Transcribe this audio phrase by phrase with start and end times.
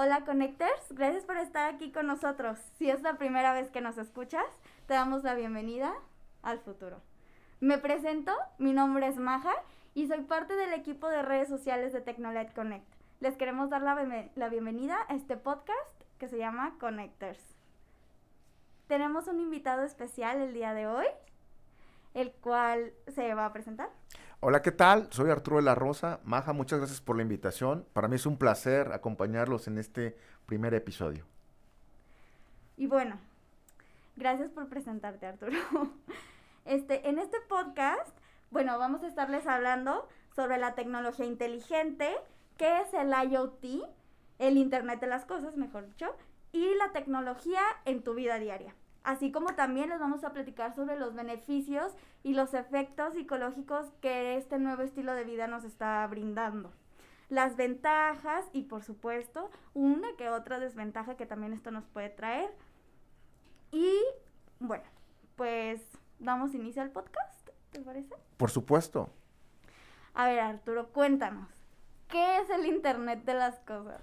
[0.00, 2.56] Hola Connectors, gracias por estar aquí con nosotros.
[2.76, 4.46] Si es la primera vez que nos escuchas,
[4.86, 5.92] te damos la bienvenida
[6.40, 7.00] al futuro.
[7.58, 9.50] Me presento, mi nombre es Maja
[9.94, 12.86] y soy parte del equipo de redes sociales de Tecnolet Connect.
[13.18, 17.42] Les queremos dar la, la bienvenida a este podcast que se llama Connectors.
[18.86, 21.06] Tenemos un invitado especial el día de hoy,
[22.14, 23.90] el cual se va a presentar.
[24.40, 25.08] Hola, ¿qué tal?
[25.10, 26.20] Soy Arturo de la Rosa.
[26.22, 27.84] Maja, muchas gracias por la invitación.
[27.92, 31.24] Para mí es un placer acompañarlos en este primer episodio.
[32.76, 33.18] Y bueno,
[34.14, 35.58] gracias por presentarte, Arturo.
[36.64, 38.14] Este, en este podcast,
[38.50, 42.14] bueno, vamos a estarles hablando sobre la tecnología inteligente,
[42.58, 43.64] qué es el IoT,
[44.38, 46.14] el Internet de las Cosas, mejor dicho,
[46.52, 48.74] y la tecnología en tu vida diaria
[49.08, 54.36] así como también les vamos a platicar sobre los beneficios y los efectos psicológicos que
[54.36, 56.74] este nuevo estilo de vida nos está brindando.
[57.30, 62.54] Las ventajas y por supuesto una que otra desventaja que también esto nos puede traer.
[63.72, 63.90] Y
[64.60, 64.84] bueno,
[65.36, 65.80] pues
[66.18, 68.14] damos inicio al podcast, ¿te parece?
[68.36, 69.08] Por supuesto.
[70.12, 71.48] A ver, Arturo, cuéntanos,
[72.08, 74.02] ¿qué es el Internet de las Cosas?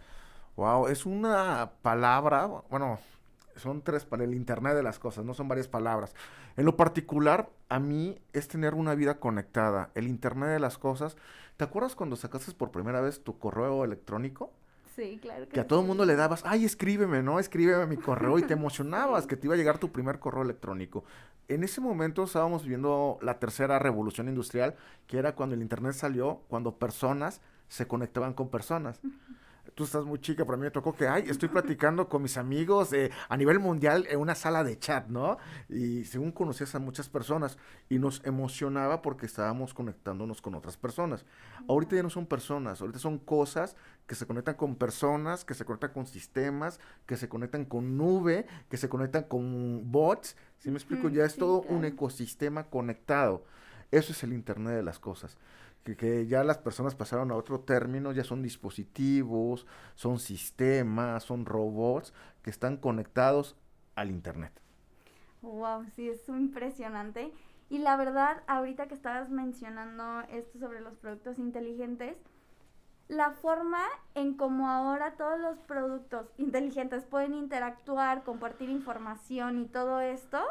[0.56, 2.98] Wow, es una palabra, bueno,
[3.56, 6.14] son tres para el Internet de las cosas, no son varias palabras.
[6.58, 9.92] En lo particular, a mí es tener una vida conectada.
[9.96, 11.18] El Internet de las cosas.
[11.58, 14.52] ¿Te acuerdas cuando sacaste por primera vez tu correo electrónico?
[14.96, 15.48] Sí, claro.
[15.50, 17.40] Que, a todo el mundo le dabas, ay, escríbeme, ¿no?
[17.40, 21.04] Escríbeme mi correo y te emocionabas que te iba a llegar tu primer correo electrónico.
[21.50, 26.42] En ese momento estábamos viviendo la tercera revolución industrial, que era cuando el Internet salió,
[26.48, 29.02] cuando personas se conectaban con personas
[29.76, 32.38] tú estás muy chica, pero a mí me tocó que, ay, estoy platicando con mis
[32.38, 35.38] amigos eh, a nivel mundial en una sala de chat, ¿no?
[35.68, 37.58] Y según conocías a muchas personas
[37.90, 41.26] y nos emocionaba porque estábamos conectándonos con otras personas.
[41.68, 43.76] Ahorita ya no son personas, ahorita son cosas
[44.08, 48.48] que se conectan con personas, que se conectan con sistemas, que se conectan con nube,
[48.70, 50.38] que se conectan con bots.
[50.60, 53.44] Si me explico, ya es todo un ecosistema conectado.
[53.92, 55.38] Eso es el Internet de las cosas
[55.94, 62.14] que, ya las personas pasaron a otro término, ya son dispositivos, son sistemas, son robots
[62.42, 63.56] que están conectados
[63.94, 64.52] al Internet.
[65.44, 67.32] Wow, sí, es impresionante.
[67.70, 72.18] Y la verdad, ahorita que estabas mencionando esto sobre los productos inteligentes,
[73.08, 73.84] la forma
[74.16, 80.44] en cómo ahora todos los productos inteligentes pueden interactuar, compartir información y todo esto,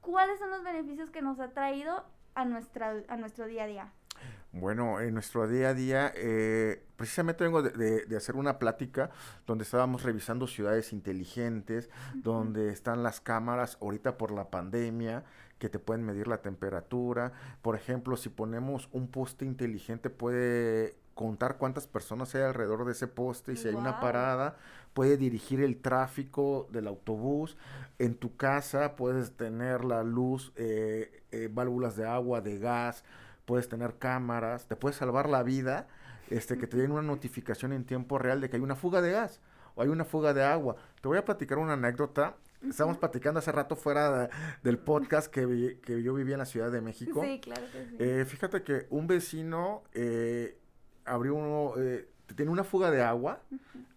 [0.00, 2.04] ¿cuáles son los beneficios que nos ha traído
[2.34, 3.92] a, nuestra, a nuestro día a día?
[4.52, 9.10] Bueno, en nuestro día a día, eh, precisamente vengo de, hacer una plática
[9.46, 15.24] donde estábamos revisando ciudades inteligentes, donde están las cámaras ahorita por la pandemia
[15.58, 17.32] que te pueden medir la temperatura.
[17.60, 23.08] Por ejemplo, si ponemos un poste inteligente puede contar cuántas personas hay alrededor de ese
[23.08, 24.56] poste y si hay una parada,
[24.94, 27.56] puede dirigir el tráfico del autobús.
[27.98, 33.04] En tu casa puedes tener la luz, eh, eh, válvulas de agua, de gas,
[33.48, 35.88] puedes tener cámaras, te puedes salvar la vida,
[36.28, 39.12] este, que te den una notificación en tiempo real de que hay una fuga de
[39.12, 39.40] gas
[39.74, 40.76] o hay una fuga de agua.
[41.00, 42.36] Te voy a platicar una anécdota.
[42.68, 44.28] Estábamos platicando hace rato fuera
[44.62, 47.22] del podcast que, que, yo vivía en la Ciudad de México.
[47.24, 47.96] Sí, claro que sí.
[47.98, 50.58] Eh, fíjate que un vecino eh,
[51.06, 53.40] abrió uno, eh, tenía una fuga de agua.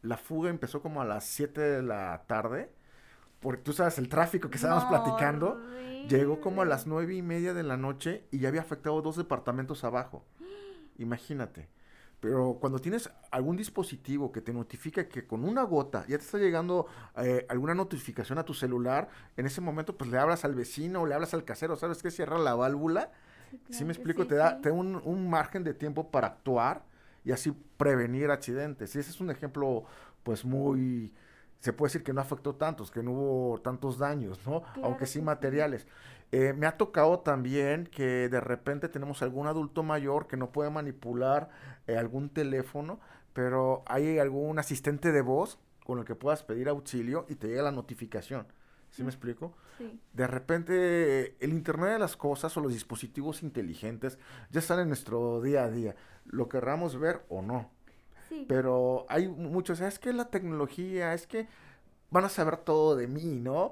[0.02, 2.70] La fuga empezó como a las 7 de la tarde.
[3.42, 5.60] Porque tú sabes el tráfico que estábamos platicando.
[6.08, 9.18] Llegó como a las nueve y media de la noche y ya había afectado dos
[9.18, 10.24] departamentos abajo.
[10.98, 11.68] Imagínate.
[12.20, 16.38] Pero cuando tienes algún dispositivo que te notifica que con una gota ya te está
[16.38, 16.86] llegando
[17.18, 21.08] eh, alguna notificación a tu celular, en ese momento pues le hablas al vecino o
[21.08, 22.12] le hablas al casero, ¿sabes qué?
[22.12, 23.12] Cierra la válvula.
[23.72, 26.86] Sí, me explico, te da, un, un, margen de tiempo para actuar
[27.26, 28.96] y así prevenir accidentes.
[28.96, 29.86] Y ese es un ejemplo
[30.24, 31.12] pues muy
[31.62, 34.64] se puede decir que no afectó tantos, que no hubo tantos daños, ¿no?
[34.84, 35.88] Aunque sí materiales.
[36.32, 40.72] Eh, me ha tocado también que de repente tenemos algún adulto mayor que no puede
[40.72, 41.50] manipular
[41.86, 43.00] eh, algún teléfono,
[43.34, 47.62] pero hay algún asistente de voz con el que puedas pedir auxilio y te llega
[47.62, 48.48] la notificación.
[48.90, 49.54] ¿Sí me mm, explico?
[49.78, 50.00] Sí.
[50.14, 54.18] De repente el Internet de las Cosas o los dispositivos inteligentes
[54.50, 57.70] ya están en nuestro día a día, lo querramos ver o no.
[58.48, 61.48] Pero hay muchos, es que la tecnología, es que
[62.10, 63.72] van a saber todo de mí, ¿no?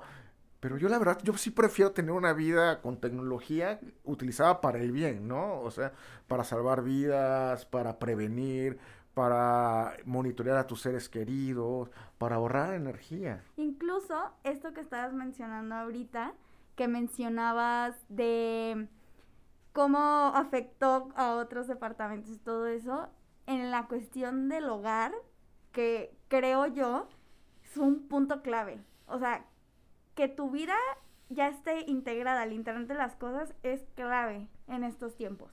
[0.59, 4.91] Pero yo la verdad, yo sí prefiero tener una vida con tecnología utilizada para el
[4.91, 5.61] bien, ¿no?
[5.61, 5.93] O sea,
[6.27, 8.77] para salvar vidas, para prevenir,
[9.13, 13.43] para monitorear a tus seres queridos, para ahorrar energía.
[13.55, 16.33] Incluso esto que estabas mencionando ahorita,
[16.75, 18.87] que mencionabas de
[19.71, 23.09] cómo afectó a otros departamentos y todo eso,
[23.49, 25.11] en la cuestión del hogar,
[25.71, 27.09] que creo yo
[27.63, 28.79] es un punto clave.
[29.07, 29.43] O sea,
[30.13, 30.75] que tu vida
[31.29, 35.51] ya esté integrada al Internet de las Cosas es clave en estos tiempos.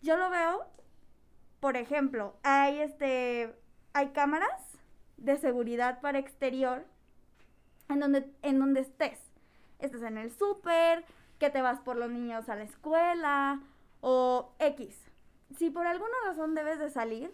[0.00, 0.64] Yo lo veo,
[1.60, 3.54] por ejemplo, hay este
[3.92, 4.78] hay cámaras
[5.18, 6.86] de seguridad para exterior
[7.90, 9.20] en donde en donde estés.
[9.80, 11.04] Estás en el súper,
[11.38, 13.60] que te vas por los niños a la escuela
[14.00, 15.11] o X.
[15.56, 17.32] Si por alguna razón debes de salir,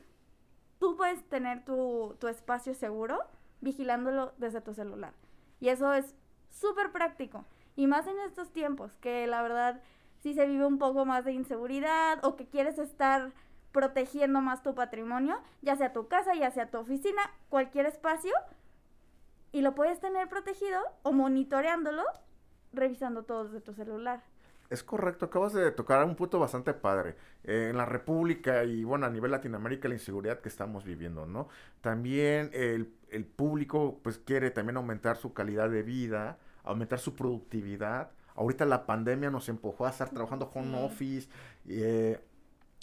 [0.78, 3.18] tú puedes tener tu, tu espacio seguro
[3.60, 5.12] vigilándolo desde tu celular.
[5.60, 6.14] Y eso es
[6.50, 7.44] súper práctico.
[7.76, 9.80] Y más en estos tiempos, que la verdad
[10.20, 13.32] si se vive un poco más de inseguridad o que quieres estar
[13.72, 18.32] protegiendo más tu patrimonio, ya sea tu casa, ya sea tu oficina, cualquier espacio,
[19.52, 22.02] y lo puedes tener protegido o monitoreándolo,
[22.72, 24.22] revisando todo desde tu celular.
[24.70, 27.16] Es correcto, acabas de tocar un punto bastante padre.
[27.44, 31.48] Eh, en la República y bueno, a nivel Latinoamérica, la inseguridad que estamos viviendo, ¿no?
[31.80, 38.10] También el, el público pues quiere también aumentar su calidad de vida, aumentar su productividad.
[38.34, 41.28] Ahorita la pandemia nos empujó a estar trabajando home office,
[41.66, 42.20] eh,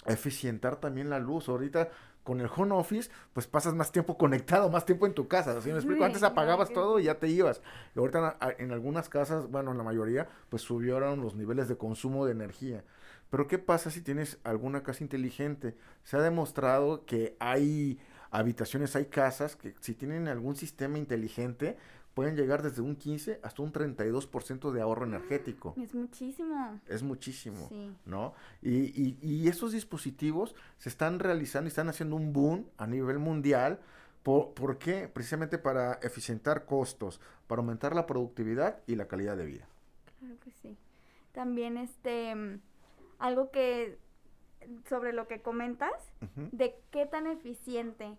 [0.06, 1.48] eficientar también la luz.
[1.48, 1.90] Ahorita
[2.26, 5.62] con el home office, pues pasas más tiempo conectado, más tiempo en tu casa.
[5.62, 6.04] ¿sí me explico?
[6.04, 7.62] Antes apagabas todo y ya te ibas.
[7.94, 12.26] Y ahorita en, algunas casas, bueno, en la mayoría, pues subieron los niveles de consumo
[12.26, 12.84] de energía.
[13.30, 15.76] Pero ¿qué pasa si tienes alguna casa inteligente?
[16.02, 18.00] Se ha demostrado que hay
[18.30, 21.76] habitaciones, hay casas que si tienen algún sistema inteligente,
[22.16, 25.74] pueden llegar desde un 15 hasta un 32% de ahorro energético.
[25.76, 26.80] Es muchísimo.
[26.88, 27.68] Es muchísimo,
[28.06, 28.32] ¿no?
[28.62, 33.18] Y, y, y, estos dispositivos se están realizando y están haciendo un boom a nivel
[33.18, 33.80] mundial.
[34.22, 35.08] ¿Por, ¿Por, qué?
[35.08, 39.68] Precisamente para eficientar costos, para aumentar la productividad y la calidad de vida.
[40.18, 40.74] Claro que sí.
[41.32, 42.34] También este,
[43.18, 43.98] algo que,
[44.88, 45.92] sobre lo que comentas,
[46.50, 48.16] de qué tan eficiente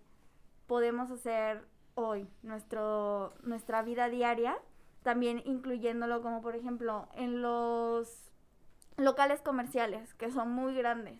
[0.68, 1.66] podemos hacer
[1.98, 4.56] hoy, nuestro, nuestra vida diaria,
[5.02, 8.30] también incluyéndolo como por ejemplo en los
[8.96, 11.18] locales comerciales, que son muy grandes.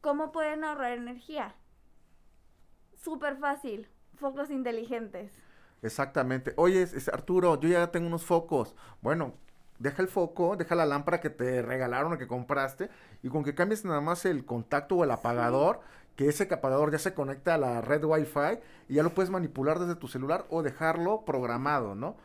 [0.00, 1.54] ¿Cómo pueden ahorrar energía?
[2.96, 5.32] Súper fácil, focos inteligentes.
[5.82, 6.52] Exactamente.
[6.56, 8.74] Oye, es, Arturo, yo ya tengo unos focos.
[9.00, 9.34] Bueno,
[9.78, 12.90] deja el foco, deja la lámpara que te regalaron o que compraste
[13.22, 15.80] y con que cambies nada más el contacto o el apagador,
[16.16, 19.78] que ese apagador ya se conecta a la red Wi-Fi y ya lo puedes manipular
[19.78, 22.16] desde tu celular o dejarlo programado, ¿no?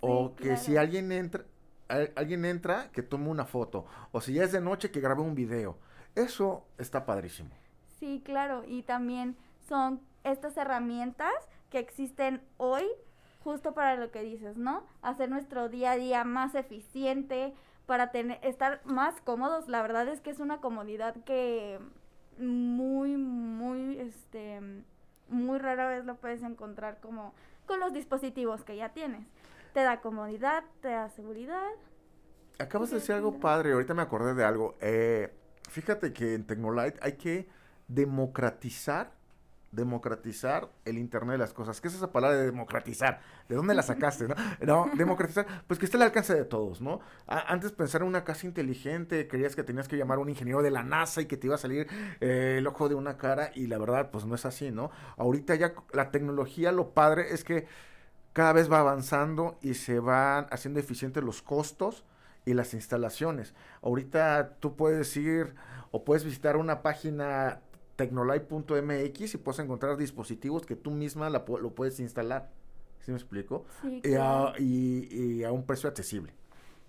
[0.00, 1.44] o que si alguien entra,
[1.88, 3.86] alguien entra, que tome una foto.
[4.12, 5.78] O si ya es de noche, que grabe un video.
[6.14, 7.50] Eso está padrísimo.
[7.98, 8.64] Sí, claro.
[8.66, 9.36] Y también
[9.68, 11.32] son estas herramientas
[11.70, 12.84] que existen hoy
[13.42, 14.84] justo para lo que dices, ¿no?
[15.02, 17.54] Hacer nuestro día a día más eficiente,
[17.86, 19.68] para tener, estar más cómodos.
[19.68, 21.78] La verdad es que es una comodidad que
[22.38, 24.60] muy, muy, este,
[25.28, 27.34] muy rara vez lo puedes encontrar como
[27.66, 29.26] con los dispositivos que ya tienes.
[29.72, 31.70] Te da comodidad, te da seguridad.
[32.58, 34.76] Acabas de decir algo padre, ahorita me acordé de algo.
[34.80, 35.34] Eh,
[35.68, 37.48] fíjate que en Tecnolite hay que
[37.88, 39.15] democratizar
[39.72, 41.80] democratizar el Internet de las cosas.
[41.80, 43.20] ¿Qué es esa palabra de democratizar?
[43.48, 44.26] ¿De dónde la sacaste?
[44.66, 47.00] No, democratizar, pues que esté al alcance de todos, ¿no?
[47.26, 50.70] antes pensar en una casa inteligente, creías que tenías que llamar a un ingeniero de
[50.70, 51.86] la NASA y que te iba a salir
[52.20, 54.90] eh, el ojo de una cara y la verdad, pues no es así, ¿no?
[55.16, 57.66] Ahorita ya la tecnología, lo padre es que
[58.32, 62.04] cada vez va avanzando y se van haciendo eficientes los costos
[62.44, 63.54] y las instalaciones.
[63.82, 65.54] Ahorita tú puedes ir
[65.90, 67.60] o puedes visitar una página
[67.96, 72.50] tecnolive.mx y puedes encontrar dispositivos que tú misma lo puedes instalar.
[73.00, 73.64] ¿Sí me explico?
[73.82, 76.32] Sí, y, a, y, a un precio accesible.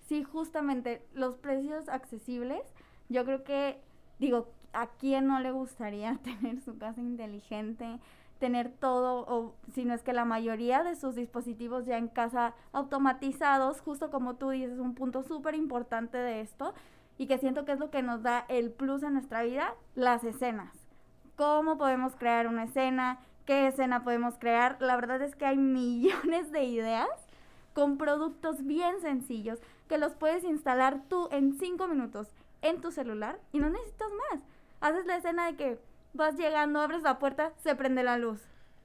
[0.08, 2.62] Sí, justamente los precios accesibles,
[3.08, 3.80] yo creo que,
[4.18, 7.98] digo, ¿a quién no le gustaría tener su casa inteligente?
[8.38, 12.54] tener todo, o si no es que la mayoría de sus dispositivos ya en casa
[12.70, 16.72] automatizados, justo como tú dices, un punto súper importante de esto,
[17.16, 20.22] y que siento que es lo que nos da el plus en nuestra vida, las
[20.22, 20.77] escenas
[21.38, 24.76] cómo podemos crear una escena, qué escena podemos crear.
[24.80, 27.08] La verdad es que hay millones de ideas
[27.72, 32.28] con productos bien sencillos que los puedes instalar tú en cinco minutos
[32.60, 34.42] en tu celular y no necesitas más.
[34.80, 35.78] Haces la escena de que
[36.12, 38.40] vas llegando, abres la puerta, se prende la luz.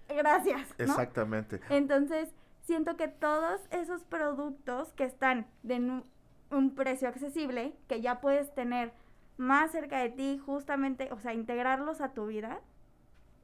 [0.07, 0.69] Gracias.
[0.77, 1.59] Exactamente.
[1.69, 2.29] Entonces,
[2.61, 6.03] siento que todos esos productos que están de
[6.51, 8.93] un precio accesible, que ya puedes tener
[9.37, 12.61] más cerca de ti, justamente, o sea, integrarlos a tu vida,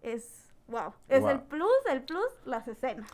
[0.01, 3.09] es, wow, es el plus, el plus, las escenas.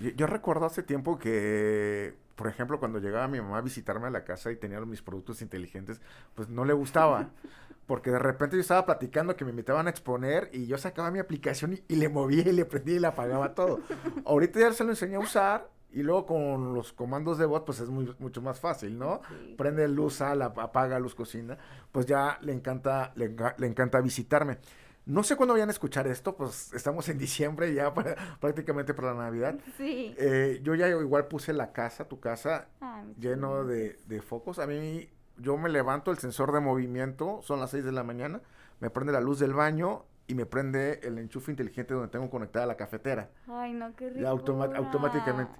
[0.00, 4.22] Yo, recuerdo hace tiempo que por ejemplo, cuando llegaba mi mamá a visitarme a la
[4.22, 6.00] casa y tenía mis productos inteligentes,
[6.36, 7.30] pues no le gustaba.
[7.88, 11.18] Porque de repente yo estaba platicando que me invitaban a exponer y yo sacaba mi
[11.18, 13.80] aplicación y, y le movía y le prendía y le apagaba todo.
[14.24, 17.80] Ahorita ya se lo enseñé a usar y luego con los comandos de voz, pues
[17.80, 19.20] es muy, mucho más fácil, ¿no?
[19.28, 19.54] Sí.
[19.56, 21.56] Prende luz, sal, ap- apaga luz, cocina.
[21.92, 24.58] Pues ya le encanta, le, le encanta visitarme.
[25.06, 29.14] No sé cuándo vayan a escuchar esto, pues estamos en diciembre ya para- prácticamente para
[29.14, 29.58] la Navidad.
[29.78, 30.14] Sí.
[30.18, 34.58] Eh, yo ya igual puse la casa, tu casa, Ay, mi lleno de focos.
[34.58, 38.42] A mí, yo me levanto, el sensor de movimiento, son las 6 de la mañana,
[38.80, 42.66] me prende la luz del baño y me prende el enchufe inteligente donde tengo conectada
[42.66, 43.30] la cafetera.
[43.48, 44.28] Ay, no, qué rico.
[44.28, 45.52] Automáticamente.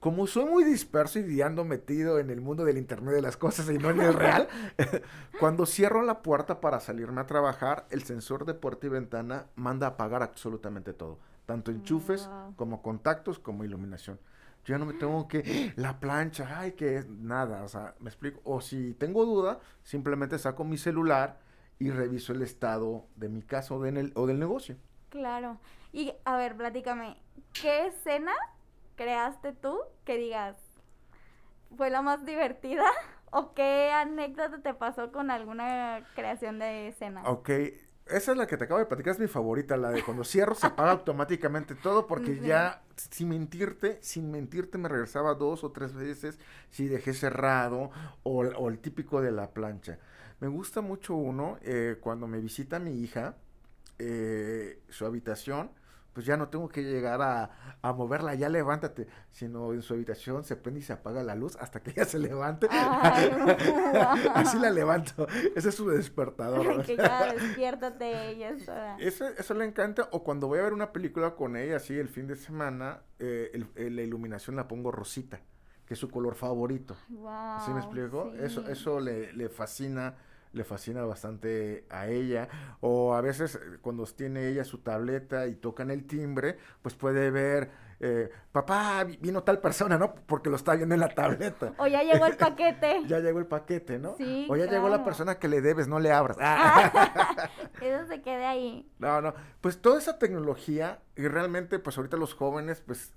[0.00, 3.70] Como soy muy disperso y ando metido en el mundo del internet de las cosas
[3.70, 4.48] y no en el real,
[5.40, 9.86] cuando cierro la puerta para salirme a trabajar, el sensor de puerta y ventana manda
[9.86, 12.54] a apagar absolutamente todo, tanto enchufes Wow.
[12.56, 14.18] como contactos como iluminación.
[14.66, 18.40] Yo ya no me tengo que la plancha, ay, que nada, o sea, me explico.
[18.44, 21.38] O si tengo duda, simplemente saco mi celular
[21.78, 24.76] y reviso el estado de mi casa o, de en el- o del negocio.
[25.08, 25.58] Claro.
[25.92, 27.16] Y a ver, platícame,
[27.52, 28.32] ¿qué escena
[28.96, 30.56] creaste tú que digas
[31.76, 32.84] fue la más divertida?
[33.30, 37.22] ¿O qué anécdota te pasó con alguna creación de escena?
[37.26, 37.48] Ok,
[38.06, 40.54] esa es la que te acabo de platicar, es mi favorita, la de cuando cierro
[40.54, 42.42] se apaga automáticamente todo, porque Sí.
[42.42, 46.38] ya, sin mentirte, sin mentirte, me regresaba dos o tres veces
[46.70, 47.90] si dejé cerrado
[48.22, 49.98] o, o el típico de la plancha.
[50.44, 53.36] Me gusta mucho uno, eh, cuando me visita mi hija,
[53.98, 55.70] eh, su habitación,
[56.12, 60.44] pues ya no tengo que llegar a, a moverla, ya levántate, sino en su habitación
[60.44, 62.66] se prende y se apaga la luz hasta que ella se levante.
[62.70, 63.30] Ay,
[64.34, 66.84] Así la levanto, ese es su despertador.
[66.84, 68.98] Que ya despiértate, ya está.
[68.98, 70.10] Eso, eso le encanta.
[70.12, 73.50] O cuando voy a ver una película con ella, así el fin de semana, eh,
[73.54, 75.40] el- el- la iluminación la pongo rosita,
[75.86, 76.98] que es su color favorito.
[77.08, 78.30] Wow, ¿Sí me explico?
[78.34, 80.16] Eso, eso le, le fascina,
[80.54, 82.48] le fascina bastante a ella.
[82.80, 87.30] O a veces eh, cuando tiene ella su tableta y tocan el timbre, pues puede
[87.30, 87.70] ver,
[88.00, 90.14] eh, papá, vi- vino tal persona, ¿no?
[90.14, 91.72] Porque lo está viendo en la tableta.
[91.78, 93.02] O ya llegó el paquete.
[93.06, 94.16] Ya llegó el paquete, ¿no?
[94.16, 96.36] Sí, o ya llegó la persona que le debes, no le abras.
[96.40, 97.50] Ah.
[97.80, 98.88] Eso se quede ahí.
[98.98, 103.12] No, no, pues toda esa tecnología y realmente pues ahorita los jóvenes, pues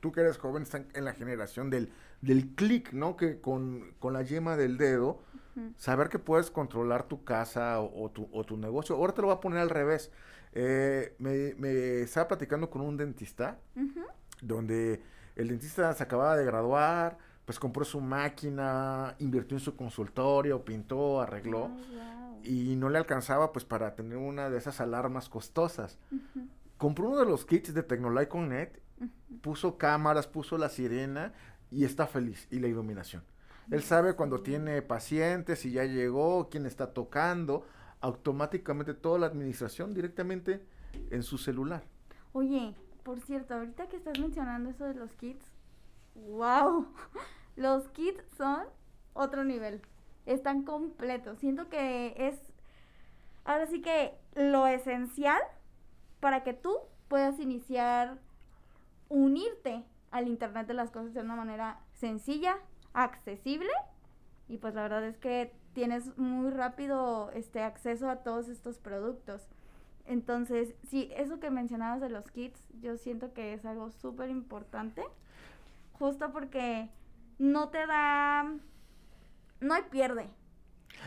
[0.00, 3.16] tú que eres joven están en la generación del, del clic, ¿no?
[3.16, 5.20] Que con, con la yema del dedo,
[5.76, 8.96] Saber que puedes controlar tu casa o, o tu, o tu negocio.
[8.96, 10.10] Ahora te lo voy a poner al revés.
[10.54, 13.58] Eh, me, me estaba platicando con un dentista
[14.40, 15.00] donde
[15.36, 21.20] el dentista se acababa de graduar, pues compró su máquina, invirtió en su consultorio, pintó,
[21.20, 22.40] arregló guau.
[22.44, 25.98] y no le alcanzaba pues para tener una de esas alarmas costosas.
[26.10, 26.46] Ujú.
[26.76, 28.78] Compró uno de los kits de Tecnolight Connect,
[29.40, 31.32] puso cámaras, puso la sirena
[31.70, 33.22] y está feliz y la iluminación.
[33.72, 37.64] Él sabe cuando tiene pacientes, si ya llegó, quién está tocando,
[38.02, 40.62] automáticamente toda la administración directamente
[41.10, 41.82] en su celular.
[42.34, 45.50] Oye, por cierto, ahorita que estás mencionando eso de los kits,
[46.14, 46.86] wow,
[47.56, 48.66] los kits son
[49.14, 49.80] otro nivel,
[50.26, 51.38] están completos.
[51.38, 52.38] Siento que es,
[53.46, 55.40] ahora sí que lo esencial
[56.20, 56.76] para que tú
[57.08, 58.18] puedas iniciar,
[59.08, 62.58] unirte al Internet de las cosas de una manera sencilla,
[62.94, 63.70] accesible
[64.48, 69.42] y pues la verdad es que tienes muy rápido este acceso a todos estos productos.
[70.06, 75.02] Entonces, sí, eso que mencionabas de los kits, yo siento que es algo súper importante,
[75.98, 76.90] justo porque
[77.38, 78.44] no te da,
[79.60, 80.28] no hay pierde.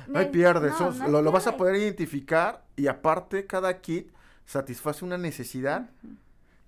[0.08, 3.48] No hay pierde, no, sos- no hay lo, lo vas a poder identificar y aparte
[3.48, 4.12] cada kit
[4.46, 6.15] satisface una necesidad Ujú,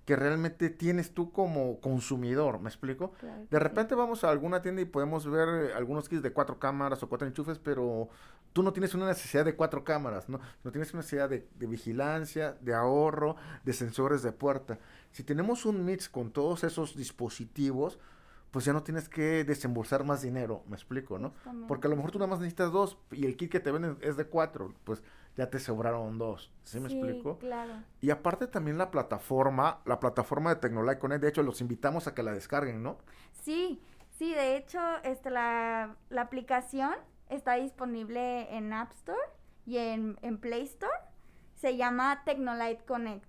[0.08, 3.12] que realmente tienes tú como consumidor, ¿me explico?
[3.20, 3.64] claro De sí.
[3.64, 7.10] repente vamos a alguna tienda y podemos ver eh, algunos kits de cuatro cámaras o
[7.10, 8.08] cuatro enchufes, pero
[8.54, 10.40] tú no tienes una necesidad de cuatro cámaras, ¿no?
[10.64, 13.36] No tienes una necesidad de, de vigilancia, de ahorro,
[13.66, 14.80] de sensores de puerta.
[15.12, 18.00] Si tenemos un mix con todos esos dispositivos,
[18.52, 21.34] pues ya no tienes que desembolsar más dinero, ¿me explico, no?
[21.68, 23.98] Porque a lo mejor tú nada más necesitas dos y el kit que te venden
[24.00, 25.04] es de cuatro, pues
[25.38, 27.38] ya te sobraron dos, ¿sí me explico?
[27.38, 27.84] claro.
[28.02, 32.16] Y aparte también la plataforma, la plataforma de Tecnolight Connect, de hecho los invitamos a
[32.16, 32.98] que la descarguen, ¿no?
[33.32, 33.82] Sí,
[34.18, 36.96] sí, de hecho, este, la, la aplicación
[37.30, 39.20] está disponible en App Store
[39.66, 40.92] y en, en Play Store.
[41.56, 43.26] Se llama Tecnolight Connect.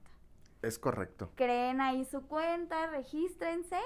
[0.62, 1.30] Es correcto.
[1.36, 3.78] creen ahí su cuenta, regístrense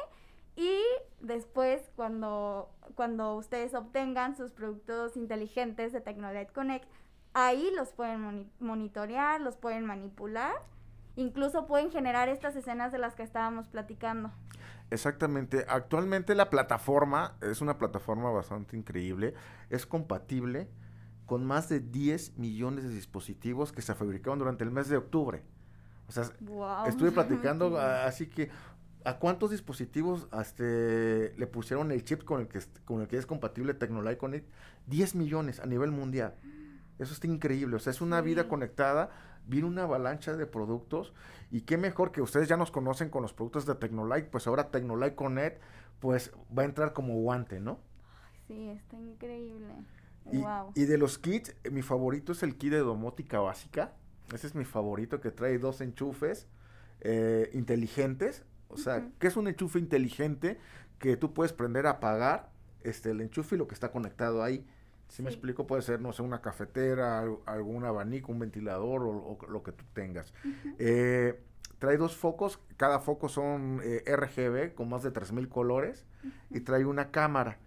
[0.57, 0.79] y
[1.21, 6.89] después cuando, cuando ustedes obtengan sus productos inteligentes de Tecnolight Connect,
[7.35, 10.53] ahí los pueden moni- monitorear, los pueden manipular
[11.17, 14.31] incluso pueden generar estas escenas de las que estábamos platicando.
[14.91, 15.65] Exactamente.
[15.69, 19.35] Actualmente la plataforma es una plataforma bastante increíble.
[19.71, 20.69] Es compatible
[21.27, 25.43] con más de 10 millones de dispositivos que se fabricaron durante el mes de octubre.
[26.09, 26.25] O sea,
[26.87, 28.51] estuve platicando, así que
[29.05, 33.27] ¿a cuántos dispositivos este, le pusieron el chip con el que con el que es
[33.27, 34.49] compatible Tecnolite Connect?
[34.87, 36.35] 10 millones a nivel mundial.
[37.03, 39.11] Eso está increíble, o sea, es una vida conectada,
[39.47, 41.13] viene una avalancha de productos
[41.51, 44.71] y qué mejor que ustedes ya nos conocen con los productos de Tecnolite, pues ahora
[44.71, 45.61] Tecnolite Connect
[46.01, 47.79] pues va a entrar como guante, ¿no?
[48.49, 49.73] Sí, está increíble.
[50.31, 50.73] Y, wow.
[50.75, 53.93] y de los kits, eh, mi favorito es el kit de domótica básica.
[54.33, 56.49] Ese es mi favorito que trae dos enchufes
[57.01, 58.45] eh, inteligentes.
[58.69, 60.59] O sea, ¿qué es un enchufe inteligente?
[60.99, 62.51] Que tú puedes prender a apagar
[62.83, 64.67] este, el enchufe y lo que está conectado ahí.
[65.13, 69.63] Si me explico, puede ser, no sé, una cafetera, algún abanico, un ventilador o, lo
[69.63, 70.33] que tú tengas.
[70.79, 71.39] Eh,
[71.79, 76.07] trae dos focos, cada foco son RGB con más de 3.000 colores
[76.49, 77.59] y trae una cámara.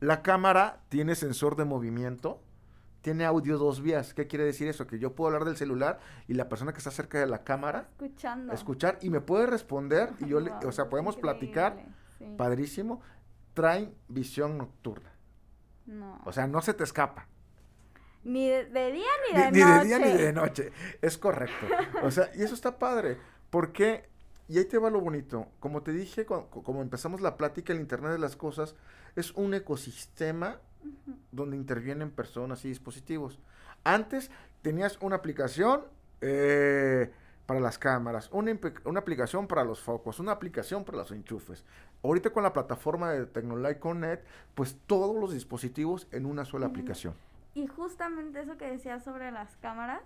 [0.00, 2.42] La cámara tiene sensor de movimiento,
[3.00, 4.12] tiene audio dos vías.
[4.12, 4.86] ¿Qué quiere decir eso?
[4.86, 7.88] Que yo puedo hablar del celular y la persona que está cerca de la cámara
[7.92, 11.82] escuchando escuchar y me puede responder y yo le, o sea, podemos platicar.
[12.36, 13.00] Padrísimo.
[13.54, 15.09] Traen visión nocturna.
[15.90, 16.20] No.
[16.24, 17.26] O sea, no se te escapa.
[18.22, 19.50] Ni de, día ni de noche.
[19.52, 20.72] Ni de día ni de noche.
[21.02, 21.66] Es correcto.
[22.02, 23.18] O sea, y eso está padre.
[23.50, 24.08] Porque,
[24.48, 25.48] y ahí te va lo bonito.
[25.58, 28.76] Como te dije, como empezamos la plática, el Internet de las Cosas
[29.16, 30.60] es un ecosistema
[31.32, 33.40] donde intervienen personas y dispositivos.
[33.82, 34.30] Antes
[34.62, 35.82] tenías una aplicación
[36.20, 37.10] eh,
[37.50, 38.52] para las cámaras, una,
[38.96, 41.64] aplicación para los focos, una aplicación para los enchufes.
[42.04, 47.12] Ahorita con la plataforma de Tecnolight Connect, pues todos los dispositivos en una sola aplicación.
[47.54, 50.02] Y justamente eso que decías sobre las cámaras,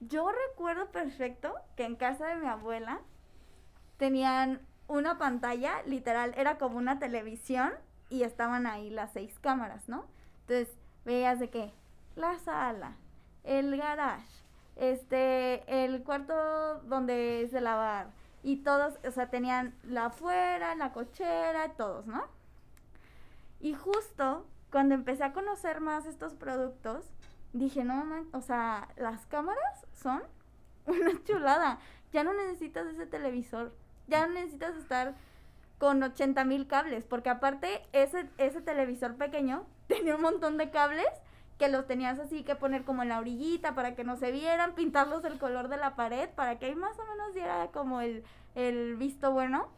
[0.00, 3.02] yo recuerdo perfecto que en casa de mi abuela
[3.98, 7.74] tenían una pantalla, literal, era como una televisión
[8.08, 10.06] y estaban ahí las seis cámaras, ¿no?
[10.46, 10.74] Entonces
[11.04, 11.74] veías de qué,
[12.16, 12.96] la sala,
[13.44, 14.47] el garage,
[14.78, 18.08] este, el cuarto donde es de lavar
[18.42, 22.24] y todos, o sea, tenían la afuera, la cochera, todos, ¿no?
[23.60, 27.04] Y justo cuando empecé a conocer más estos productos,
[27.52, 30.22] dije, no, man, o sea, las cámaras son
[30.86, 31.78] una chulada.
[32.12, 33.74] Ya no necesitas ese televisor,
[34.06, 35.14] ya no necesitas estar
[35.78, 41.08] con 80 mil cables, porque aparte ese, ese televisor pequeño tenía un montón de cables
[41.58, 44.74] que los tenías así que poner como en la orillita para que no se vieran,
[44.74, 48.24] pintarlos el color de la pared para que ahí más o menos diera como el,
[48.54, 49.68] el visto bueno.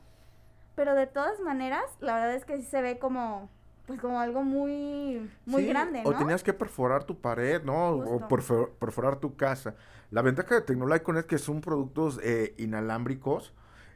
[0.75, 3.49] Pero de todas maneras, la verdad es que sí se ve como
[3.87, 6.11] pues como algo muy muy grande, ¿no?
[6.11, 7.89] O tenías que perforar tu pared, ¿no?
[7.89, 9.75] O perforar tu casa.
[10.11, 13.53] La ventaja de Tecnolight es que son productos eh, inalámbricos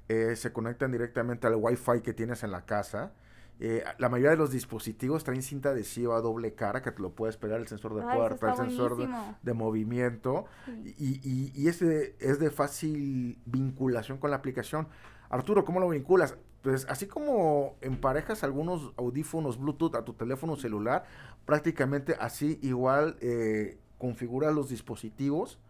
[0.09, 3.13] eh, se conectan directamente al Wi-Fi que tienes en la casa.
[3.61, 7.11] Eh, la mayoría de los dispositivos traen cinta adhesiva a doble cara que te lo
[7.11, 8.97] puedes pegar el sensor de puerta, el sensor
[9.43, 10.47] de, movimiento
[10.85, 14.89] y, y, y ese es de fácil vinculación con la aplicación.
[15.31, 16.37] Arturo, ¿cómo lo vinculas?
[16.63, 21.05] Pues así como emparejas algunos audífonos Bluetooth a tu teléfono celular,
[21.45, 25.61] prácticamente así igual eh, configuras los dispositivos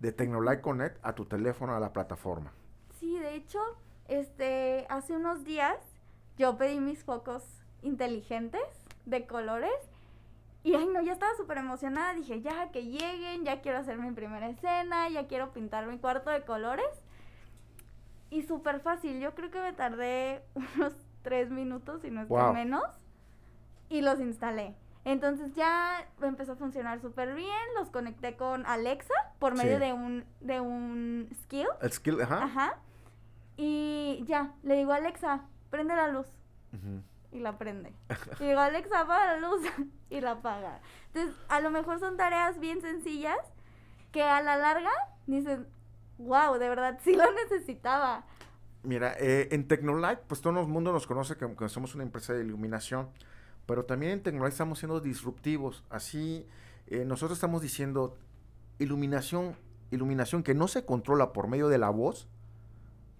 [0.00, 2.52] de Tecnolight Connect a tu teléfono, a la plataforma.
[2.98, 3.60] Sí, de hecho,
[4.08, 5.76] este, hace unos días
[6.38, 7.42] yo pedí mis focos
[7.82, 8.62] inteligentes
[9.04, 9.72] de colores
[10.64, 14.12] y ay no, ya estaba súper emocionada, dije, ya que lleguen, ya quiero hacer mi
[14.12, 16.86] primera escena, ya quiero pintar mi cuarto de colores.
[18.30, 20.42] Y súper fácil, yo creo que me tardé
[20.76, 22.84] unos tres minutos, si no es que menos,
[23.88, 24.76] y los instalé.
[25.04, 30.24] Entonces ya empezó a funcionar súper bien, los conecté con Alexa por medio de un
[30.40, 31.66] de un skill.
[31.80, 32.44] El skill, ajá.
[32.44, 32.78] Ajá.
[33.56, 35.42] Y ya, le digo, Alexa,
[35.72, 36.26] prende la luz.
[37.32, 37.92] Y la prende.
[38.40, 39.62] Y digo, Alexa, apaga la luz.
[40.10, 40.80] y la apaga.
[41.08, 43.38] Entonces, a lo mejor son tareas bien sencillas
[44.12, 44.90] que a la larga
[45.26, 45.66] dicen,
[46.18, 48.24] wow, de verdad, sí lo necesitaba.
[48.82, 52.34] Mira, eh, en Tecnolight, pues todo el mundo nos conoce que, que, somos una empresa
[52.34, 53.08] de iluminación,
[53.64, 55.84] pero también en Tecnolight estamos siendo disruptivos.
[55.88, 56.46] Así,
[56.88, 58.18] eh, nosotros estamos diciendo
[58.78, 59.56] iluminación,
[59.90, 62.28] iluminación que no se controla por medio de la voz,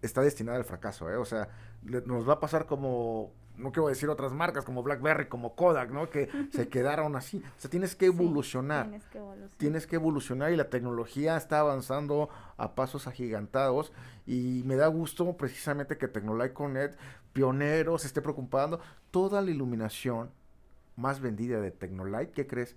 [0.03, 1.17] está destinada al fracaso, ¿eh?
[1.17, 1.49] O sea,
[1.83, 6.11] nos va a pasar como, no quiero decir otras marcas, como BlackBerry, como Kodak, ¿no?
[6.11, 7.43] Que se quedaron así.
[7.57, 8.87] O sea, tienes que evolucionar.
[8.87, 9.57] tienes que evolucionar.
[9.57, 13.93] Tienes que evolucionar y la tecnología está avanzando a pasos agigantados
[14.27, 16.99] y me da gusto precisamente que Tecnolight Connect,
[17.33, 18.81] pioneros, se esté preocupando.
[19.11, 20.31] Toda la iluminación
[20.97, 22.77] más vendida de Tecnolight, ¿qué crees?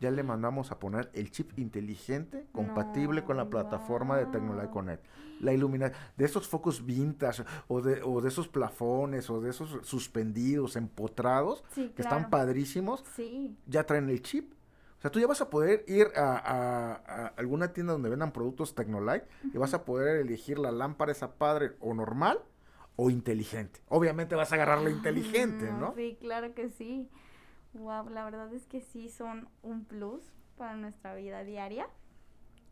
[0.00, 4.32] Ya le mandamos a poner el chip inteligente compatible con la plataforma de guau.
[4.32, 5.04] Tecnolight Connect.
[5.40, 9.78] La iluminación de esos focos vintage o de, o de esos plafones o de esos
[9.86, 12.16] suspendidos, empotrados, Sí, que claro.
[12.16, 14.52] están padrísimos, Sí, ya traen el chip.
[14.98, 18.32] O sea, tú ya vas a poder ir a, a- a alguna tienda donde vendan
[18.32, 22.38] productos Tecnolight y vas a poder elegir la lámpara esa padre o normal
[22.96, 23.80] o inteligente.
[23.88, 25.94] Obviamente vas a agarrar la inteligente, Mm, ¿no?
[25.96, 27.08] Sí, claro que sí.
[27.74, 30.22] Wow, la verdad es que sí son un plus
[30.56, 31.88] para nuestra vida diaria.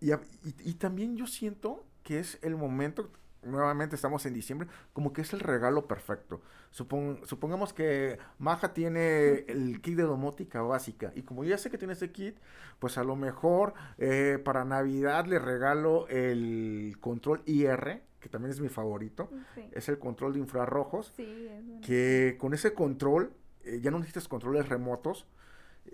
[0.01, 0.17] Y, y-
[0.65, 3.11] y también yo siento que es el momento,
[3.43, 6.41] nuevamente estamos en diciembre, como que es el regalo perfecto.
[6.73, 11.79] Supon- supongamos que Maja tiene el kit de domótica básica y como ya sé que
[11.79, 12.39] tiene ese kit,
[12.79, 18.61] pues a lo mejor eh, para Navidad le regalo el control IR, que también es
[18.61, 19.29] mi favorito.
[19.55, 21.81] Sí, Es el control de infrarrojos, sí, es bueno.
[21.83, 23.33] que con ese control
[23.65, 25.27] eh, ya no necesitas controles remotos.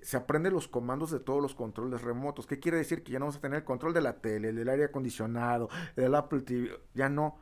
[0.02, 2.46] Se aprenden los comandos de todos los controles remotos.
[2.46, 3.02] ¿Qué quiere decir?
[3.02, 6.14] Que ya no vas a tener el control de la tele, del aire acondicionado, del
[6.14, 6.70] Apple TV.
[6.94, 7.38] Ya no.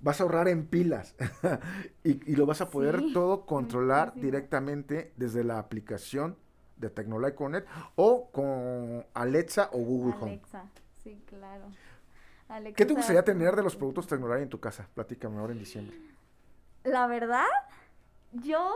[0.00, 1.14] Vas a ahorrar en pilas
[2.04, 6.38] y, y lo vas a poder Sí, todo controlar directamente desde la aplicación
[6.80, 10.32] de Tecnolight Connect o con Alexa o Google Home.
[10.32, 10.64] Alexa,
[11.02, 11.64] sí, claro.
[12.48, 14.88] Alexa ¿Qué te gustaría tener de los productos Tecnolight en tu casa?
[14.94, 15.96] Platícame ahora en diciembre.
[16.84, 17.46] La verdad,
[18.32, 18.72] yo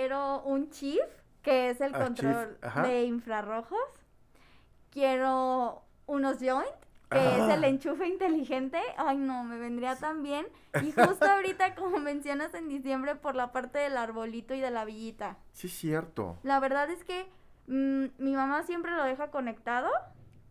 [0.00, 1.00] quiero un chip,
[1.42, 3.76] que es el Ah, Chief, control de infrarrojos.
[4.90, 6.64] Quiero unos joint,
[7.10, 7.68] que es el Ah.
[7.68, 8.78] enchufe inteligente.
[8.96, 10.46] Ay, no, me vendría tan bien.
[10.82, 14.84] Y justo ahorita, como mencionas en diciembre, por la parte del arbolito y de la
[14.84, 15.38] villita.
[15.52, 16.38] Sí, cierto.
[16.44, 17.26] La verdad es que
[17.66, 19.88] mm, mi mamá siempre lo deja conectado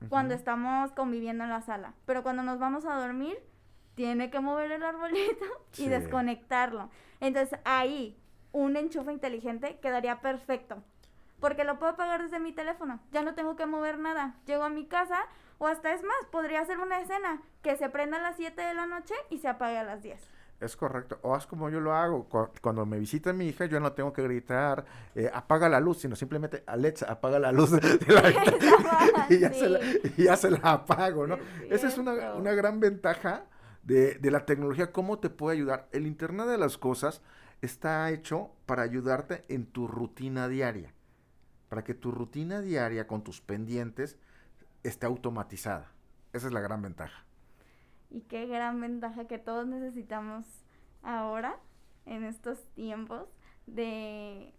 [0.10, 1.94] cuando estamos conviviendo en la sala.
[2.06, 3.38] Pero cuando nos vamos a dormir,
[3.96, 5.90] tiene que mover el arbolito y Sí.
[5.90, 6.90] desconectarlo.
[7.22, 8.18] Entonces ahí,
[8.52, 10.84] un enchufe inteligente quedaría perfecto.
[11.40, 13.00] Porque lo puedo pagar desde mi teléfono.
[13.12, 14.36] Ya no tengo que mover nada.
[14.46, 15.20] Llego a mi casa
[15.58, 18.74] o hasta es más, podría hacer una escena que se prenda a las 7 de
[18.74, 20.20] la noche y se apague a las 10.
[20.60, 21.18] Es correcto.
[21.22, 22.26] O haz como yo lo hago.
[22.28, 24.84] cu- Cuando me visita mi hija, yo no tengo que gritar,
[25.16, 27.80] eh, apaga la luz, sino simplemente, Alexa, apaga la luz de,
[28.14, 28.30] la
[29.30, 30.02] y, ya se la, sí.
[30.18, 31.36] y ya se la apago, ¿no?
[31.36, 33.46] Es Esa es una, una gran ventaja
[33.84, 35.88] de, de la tecnología, cómo te puede ayudar.
[35.94, 37.22] El Internet de las Cosas
[37.62, 40.94] está hecho para ayudarte en tu rutina diaria,
[41.70, 44.18] para que tu rutina diaria con tus pendientes
[44.84, 45.92] esté automatizada.
[46.34, 47.26] Esa es la gran ventaja.
[48.10, 50.46] Y qué gran ventaja que todos necesitamos
[51.04, 51.58] ahora,
[52.06, 53.28] en estos tiempos,
[53.68, 54.54] de,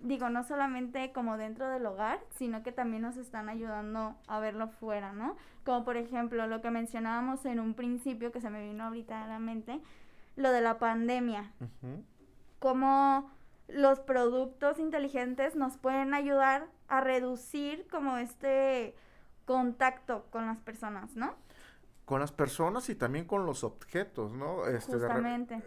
[0.00, 4.68] digo, no solamente como dentro del hogar, sino que también nos están ayudando a verlo
[4.68, 5.36] fuera, ¿no?
[5.64, 9.26] Como por ejemplo lo que mencionábamos en un principio, que se me vino ahorita a
[9.26, 9.80] la mente,
[10.36, 12.04] lo de la pandemia, Ujú.
[12.62, 13.30] Cómo
[13.68, 18.94] los productos inteligentes nos pueden ayudar a reducir como este
[19.46, 21.34] contacto con las personas, ¿no?
[22.04, 24.66] Con las personas y también con los objetos, ¿no?
[24.66, 25.60] Este, Justamente.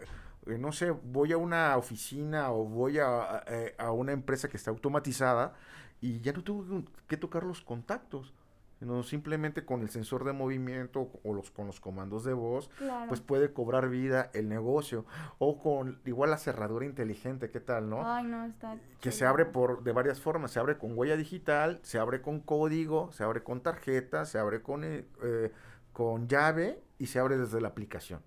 [0.46, 4.48] eh, no sé, voy a una oficina o voy a, a- eh, a una empresa
[4.48, 5.54] que está automatizada
[6.00, 6.64] y ya no tengo
[7.08, 8.32] que tocar los contactos,
[8.78, 13.08] sino simplemente con el sensor de movimiento o los, con los comandos de voz, Claro.
[13.08, 15.06] pues puede cobrar vida el negocio.
[15.38, 18.06] O con igual la cerradura inteligente, ¿qué tal, no?
[18.06, 21.78] Ay, no, está que se abre por de varias formas, se abre con huella digital,
[21.82, 25.52] se abre con código, se abre con tarjeta, se abre con, eh, eh,
[25.92, 28.20] con llave y se abre desde la aplicación.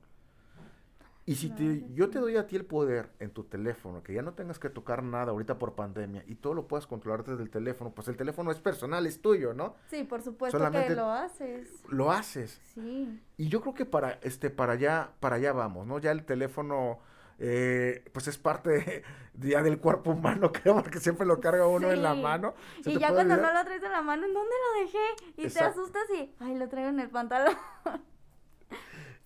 [1.29, 4.23] Y si te- yo te doy a ti el poder en tu teléfono, que ya
[4.23, 7.51] no tengas que tocar nada ahorita por pandemia y todo lo puedas controlar desde el
[7.51, 9.75] teléfono, pues el teléfono es personal, es tuyo, ¿no?
[9.91, 11.69] Sí, por supuesto Solamente- que lo haces.
[11.87, 12.59] Lo haces.
[12.73, 13.21] Sí.
[13.37, 15.99] Y yo creo que para este para allá para allá vamos, ¿no?
[15.99, 16.97] Ya el teléfono
[17.37, 19.03] eh, pues es parte de-
[19.35, 22.55] ya del cuerpo humano, creo, porque siempre lo carga uno en la mano.
[22.83, 23.53] Y ya cuando olvidar.
[23.53, 25.05] no lo traes en la mano, ¿en dónde lo dejé?
[25.37, 27.55] Y te asustas y, ay, lo traigo en el pantalón.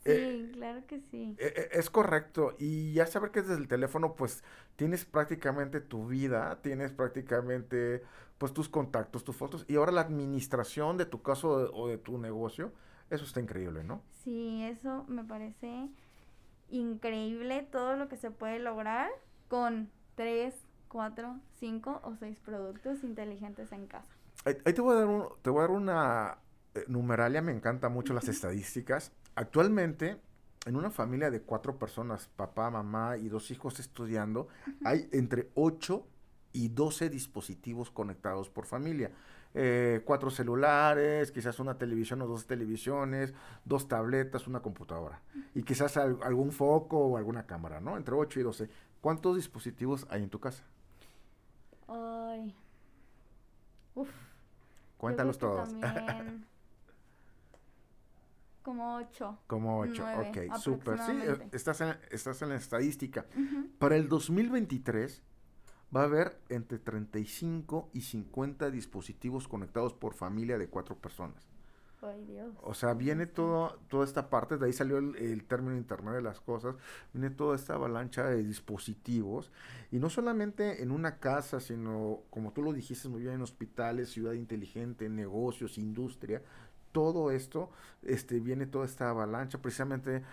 [0.05, 1.37] sí, Eh, claro que sí.
[1.37, 4.43] E- e- Es correcto, y ya saber que desde el teléfono, pues,
[4.75, 8.03] tienes prácticamente tu vida, tienes prácticamente,
[8.37, 11.97] pues, tus contactos, tus fotos, y ahora la administración de tu caso de- o de
[11.97, 12.71] tu negocio,
[13.09, 14.03] eso está increíble, ¿no?
[14.23, 15.89] Sí, eso me parece
[16.69, 19.09] increíble todo lo que se puede lograr
[19.49, 20.55] con tres,
[20.89, 24.15] cuatro, cinco o seis productos inteligentes en casa.
[24.45, 26.37] Ahí, ahí te voy a dar un- te voy a dar una
[26.75, 29.11] eh, numeralia, me encantan mucho las estadísticas.
[29.35, 30.17] Actualmente,
[30.65, 34.47] en una familia de cuatro personas, papá, mamá y dos hijos estudiando,
[34.85, 36.05] hay entre 8
[36.53, 39.11] y 12 dispositivos conectados por familia.
[39.55, 43.33] Eh, cuatro celulares, quizás una televisión o dos televisiones,
[43.65, 45.21] dos tabletas, una computadora.
[45.53, 47.97] Y quizás al- algún foco o alguna cámara, ¿no?
[47.97, 48.69] Entre 8 y 12.
[49.01, 50.63] ¿Cuántos dispositivos hay en tu casa?
[51.87, 52.55] Ay.
[53.95, 54.09] Uf.
[54.97, 55.69] Cuéntalos todos.
[55.81, 56.45] También
[58.63, 59.37] como ocho.
[59.47, 60.97] Como ocho, ok, súper.
[60.99, 63.25] Sí, eh, estás en, estás en la estadística.
[63.77, 65.21] Para el 2023
[65.95, 71.45] va a haber entre 35 y 50 dispositivos conectados por familia de cuatro personas.
[72.01, 72.53] Ay, Dios.
[72.61, 76.41] O sea, viene todo, toda esta parte, de ahí salió el, término Internet de las
[76.41, 76.75] Cosas,
[77.13, 79.51] viene toda esta avalancha de dispositivos,
[79.89, 84.09] y no solamente en una casa, sino, como tú lo dijiste muy bien, en hospitales,
[84.09, 86.41] ciudad inteligente, negocios, industria,
[86.93, 87.69] todo esto,
[88.03, 90.23] este, viene toda esta avalancha, precisamente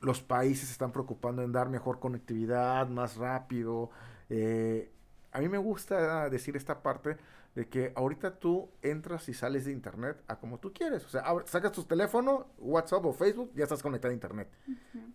[0.00, 3.90] los países se están preocupando en dar mejor conectividad, más rápido.
[4.28, 4.92] Eh,
[5.32, 7.16] a mí me gusta decir esta parte
[7.54, 11.04] de que ahorita tú entras y sales de internet a como tú quieres.
[11.04, 14.48] O sea, sacas tu teléfono, WhatsApp o Facebook, ya estás conectada a internet.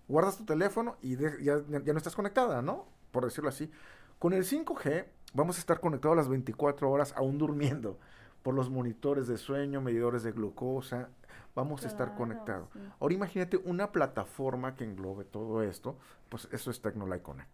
[0.07, 2.87] Guardas tu teléfono y ya, ya, no estás conectada, ¿no?
[3.11, 3.71] Por decirlo así.
[4.19, 7.99] Con el 5G vamos a estar conectados las 24 horas aún durmiendo
[8.45, 11.09] por los monitores de sueño, medidores de glucosa,
[11.55, 12.69] vamos a estar conectados.
[12.99, 15.97] Ahora imagínate una plataforma que englobe todo esto,
[16.29, 17.49] pues eso es Tecnolight Connect.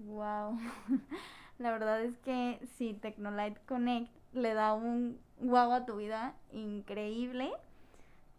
[0.00, 0.58] Wow.
[1.58, 7.50] La verdad es que sí, Tecnolight Connect le da un wow a tu vida increíble.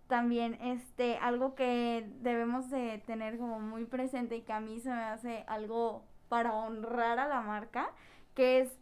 [0.06, 4.90] También este algo que debemos de tener como muy presente y que a mí se
[4.90, 7.90] me hace algo para honrar a la marca,
[8.36, 8.78] que es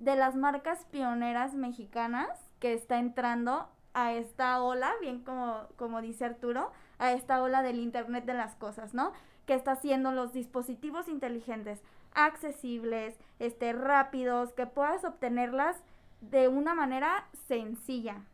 [0.00, 6.24] de las marcas pioneras mexicanas que está entrando a esta ola, bien como, como dice
[6.24, 9.12] Arturo, a esta ola del Internet de las Cosas, ¿no?
[9.46, 11.82] Que está haciendo los dispositivos inteligentes
[12.14, 15.76] accesibles, este, rápidos, que puedas obtenerlas
[16.22, 18.24] de una manera sencilla.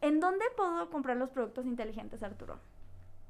[0.00, 2.58] ¿En dónde puedo comprar los productos inteligentes, Arturo?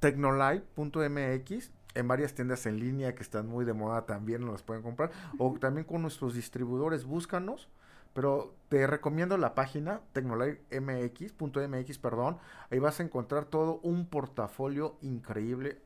[0.01, 4.83] Tecnolive.mx en varias tiendas en línea que están muy de moda también nos las pueden
[4.83, 7.69] comprar o también con nuestros distribuidores búscanos
[8.17, 12.39] pero te recomiendo la página tecnolive.mx, perdón.
[12.71, 15.83] Ahí vas a encontrar todo un portafolio increíble.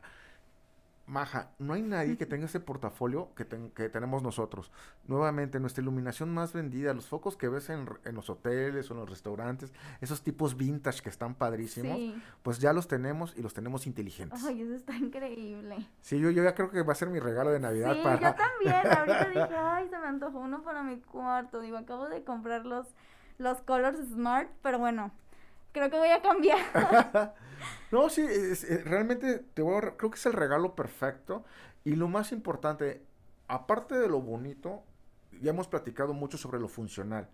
[1.11, 3.44] Maja, no hay nadie que tenga ese portafolio que,
[3.75, 4.70] que, tenemos nosotros.
[5.09, 9.11] Nuevamente, nuestra iluminación más vendida, los focos que ves en, los hoteles o en los
[9.11, 11.99] restaurantes, esos tipos vintage que están padrísimos,
[12.44, 14.40] pues ya los tenemos y los tenemos inteligentes.
[14.44, 15.85] Ay, eso está increíble.
[16.01, 18.35] Sí, yo, yo ya creo que va a ser mi regalo de Navidad sí, yo
[18.35, 18.96] también.
[18.96, 21.61] Ahorita dije, ay, se me antojó uno para mi cuarto.
[21.61, 22.87] Digo, acabo de comprar los,
[23.37, 25.11] los Colors Smart, pero bueno,
[25.72, 27.35] creo que voy a cambiar.
[27.90, 28.26] no, sí,
[28.85, 31.44] realmente te voy a, creo que es el regalo perfecto.
[31.85, 33.02] Y lo más importante,
[33.48, 34.83] aparte de lo bonito,
[35.40, 37.28] ya hemos platicado mucho sobre lo funcional.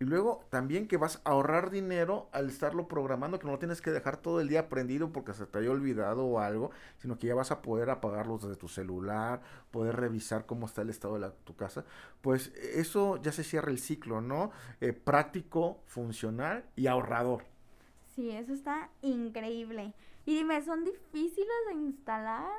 [0.00, 3.80] Y luego también que vas a ahorrar dinero al estarlo programando, que no lo tienes
[3.80, 7.28] que dejar todo el día prendido porque se te haya olvidado o algo, sino que
[7.28, 11.30] ya vas a poder apagarlos desde tu celular, poder revisar cómo está el estado de
[11.44, 11.84] tu casa.
[12.22, 14.50] Pues eso ya se cierra el ciclo, ¿no?
[14.80, 17.53] Eh, práctico, funcional y ahorrador.
[18.14, 19.92] Sí, eso está increíble.
[20.24, 22.52] Y dime, ¿son difíciles de instalar?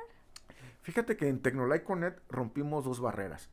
[0.82, 3.48] Fíjate que en Tecnolight Connect rompimos dos barreras.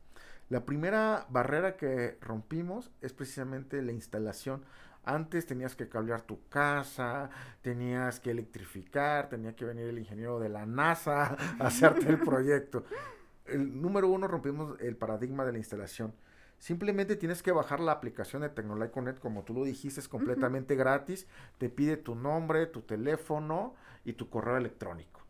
[0.50, 4.62] La primera barrera que rompimos es precisamente la instalación.
[5.04, 7.30] Antes tenías que cablear tu casa,
[7.62, 12.84] tenías que electrificar, tenía que venir el ingeniero de la NASA a hacerte el proyecto.
[13.46, 16.14] El número uno rompimos el paradigma de la instalación.
[16.64, 20.76] Simplemente tienes que bajar la aplicación de Tecnolight Connect, como tú lo dijiste, es completamente
[20.76, 21.26] gratis.
[21.58, 25.20] Te pide tu nombre, tu teléfono y tu correo electrónico.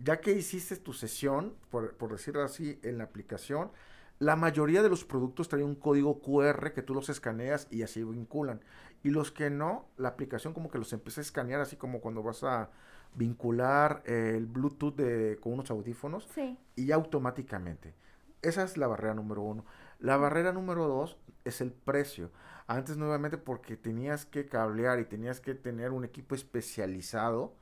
[0.00, 3.70] Ya que hiciste tu sesión, por, decirlo así, en la aplicación,
[4.18, 8.02] la mayoría de los productos traen un código QR que tú los escaneas y así
[8.02, 8.60] vinculan.
[9.04, 12.24] Y los que no, la aplicación como que los empieza a escanear, así como cuando
[12.24, 12.68] vas a
[13.14, 16.26] vincular el Bluetooth de, con unos audífonos.
[16.74, 17.94] Y automáticamente.
[18.42, 19.64] Esa es la barrera número uno.
[20.00, 22.30] La barrera número dos es el precio.
[22.66, 27.54] Antes nuevamente porque tenías que cablear y tenías que tener un equipo especializado,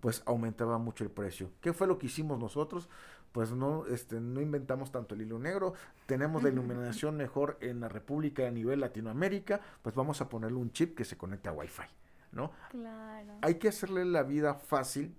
[0.00, 1.50] pues aumentaba mucho el precio.
[1.60, 2.88] ¿Qué fue lo que hicimos nosotros?
[3.32, 5.74] Pues no, este, no inventamos tanto el hilo negro,
[6.06, 10.70] tenemos la iluminación mejor en la República a nivel Latinoamérica, pues vamos a ponerle un
[10.70, 11.86] chip que se conecte a Wi-Fi,
[12.32, 12.52] ¿no?
[12.70, 13.38] Claro.
[13.40, 15.16] Hay que hacerle la vida fácil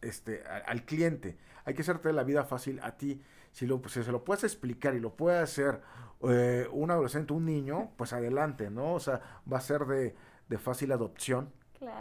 [0.00, 3.22] este, al cliente, hay que hacerte la vida fácil a ti
[3.52, 5.80] si, lo, se lo puedes explicar y lo puede hacer
[6.22, 8.94] eh, un adolescente, un niño, pues adelante, ¿no?
[8.94, 10.14] O sea, va a ser de,
[10.58, 11.52] fácil adopción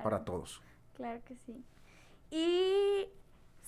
[0.03, 0.61] para todos.
[0.95, 1.63] Claro que sí.
[2.29, 3.07] Y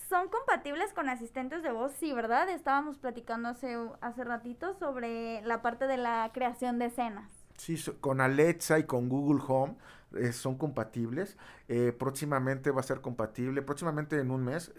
[0.10, 2.50] son compatibles con asistentes de voz, sí, ¿verdad?
[2.50, 7.32] Estábamos platicando hace, hace ratito sobre la parte de la creación de escenas.
[7.56, 9.78] Sí, con Alexa y con Google Home
[10.15, 11.38] eh, son compatibles.
[11.70, 14.74] Eh, próximamente va a ser compatible, próximamente en un mes,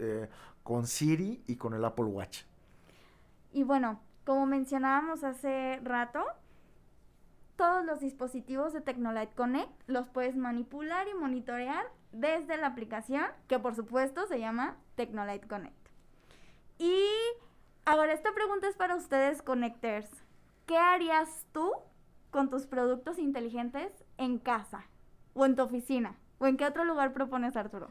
[0.61, 2.43] con Siri y con el Apple Watch.
[3.53, 6.25] Y bueno, como mencionábamos hace rato,
[7.55, 13.59] todos los dispositivos de Tecnolight Connect los puedes manipular y monitorear desde la aplicación, que
[13.59, 15.89] por supuesto se llama Tecnolight Connect.
[16.79, 17.05] Y
[17.85, 20.09] ahora esta pregunta es para ustedes, Connectors.
[20.65, 21.71] ¿Qué harías tú
[22.31, 24.85] con tus productos inteligentes en casa
[25.33, 26.17] o en tu oficina?
[26.39, 27.89] ¿O en qué otro lugar propones, Arturo?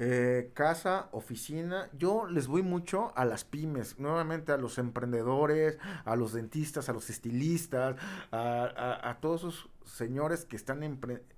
[0.00, 6.14] Eh, casa, oficina, yo les voy mucho a las pymes, nuevamente a los emprendedores, a
[6.14, 7.96] los dentistas, a los estilistas,
[8.30, 10.84] a, todos esos señores que están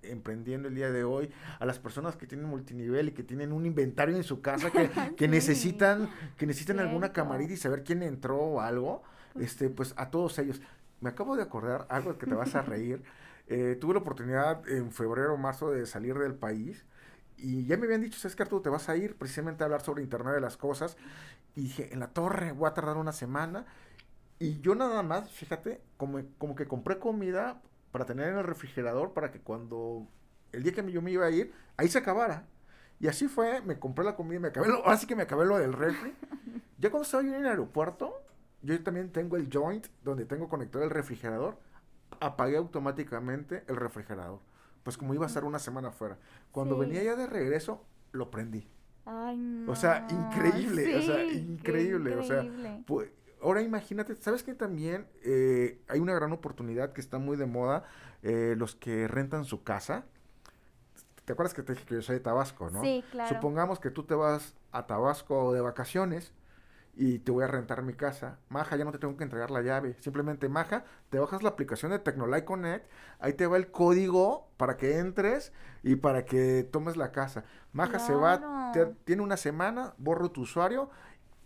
[0.03, 3.65] emprendiendo el día de hoy, a las personas que tienen multinivel y que tienen un
[3.65, 8.37] inventario en su casa que, que necesitan, que necesitan alguna camarita y saber quién entró
[8.37, 10.61] o algo, pues este, pues a todos ellos.
[11.01, 13.03] Me acabo de acordar algo que te vas a reír.
[13.53, 16.85] Eh, tuve la oportunidad en febrero o marzo de salir del país
[17.43, 18.63] y ya me habían dicho, ¿sabes qué, Arturo?
[18.63, 20.97] Te vas a ir precisamente a hablar sobre Internet de las Cosas.
[21.55, 23.67] Y dije, en la torre, voy a tardar una semana.
[24.39, 27.61] Y yo nada más, fíjate, como, como que compré comida
[27.93, 30.07] para tener en el refrigerador para que cuando
[30.53, 32.47] el día que yo me iba a ir, ahí se acabara.
[32.99, 35.59] Y así fue, me compré la comida, me acabé lo, así que me acabé lo
[35.59, 36.15] del refri.
[36.79, 38.23] ya cuando estaba en el aeropuerto,
[38.63, 41.59] yo también tengo el joint donde tengo conectado el refrigerador,
[42.21, 44.41] apagué automáticamente el refrigerador
[44.83, 46.19] pues como iba a estar una semana afuera.
[46.53, 48.67] Cuando venía ya de regreso, lo prendí.
[49.05, 49.73] Ay, no.
[49.73, 52.47] O sea, increíble, o sea, increíble, o sea,
[52.87, 53.11] pues,
[53.43, 57.85] ahora imagínate, ¿sabes que también eh, hay una gran oportunidad que está muy de moda,
[58.23, 60.05] eh, los que rentan su casa?
[61.25, 62.83] ¿Te acuerdas que te dije que yo soy de Tabasco, no?
[62.83, 63.35] Sí, claro.
[63.35, 66.33] Supongamos que tú te vas a Tabasco de vacaciones
[67.01, 68.37] y te voy a rentar mi casa.
[68.51, 69.97] Maja, ya no te tengo que entregar la llave.
[70.01, 74.77] Simplemente, Maja, te bajas la aplicación de Tecnolight Connect, ahí te va el código para
[74.77, 77.45] que entres y para que tomes la casa.
[77.73, 78.71] Maja se va,
[79.05, 80.91] tiene una semana, borro tu usuario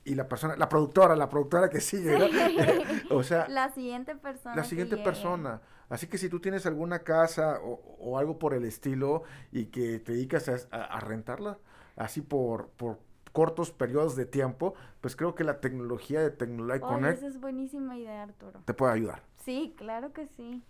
[0.02, 2.18] y la persona, la productora, la productora que sigue,
[3.10, 4.56] o sea, la siguiente persona.
[4.56, 5.62] La siguiente persona.
[5.88, 10.14] Así que si tú tienes alguna casa o, algo por el estilo y que te
[10.14, 11.58] dedicas a, rentarla,
[11.94, 12.98] así por, por
[13.34, 17.18] cortos periodos de tiempo, pues creo que la tecnología de Tecnolight Connect...
[17.18, 18.60] Esa es buenísima idea, Arturo.
[18.64, 19.22] Te puede ayudar.
[19.44, 20.62] Sí, claro que sí.